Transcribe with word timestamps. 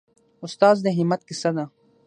استاد 0.45 0.75
د 0.81 0.87
همت 0.97 1.21
کیسه 1.27 1.49
ده. 1.57 1.65